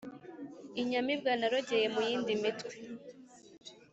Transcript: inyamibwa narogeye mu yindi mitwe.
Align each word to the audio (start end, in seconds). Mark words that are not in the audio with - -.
inyamibwa 0.81 1.31
narogeye 1.39 1.85
mu 1.93 2.01
yindi 2.07 2.31
mitwe. 2.41 2.75